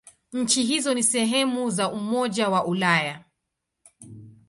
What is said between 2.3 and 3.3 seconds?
wa Ulaya.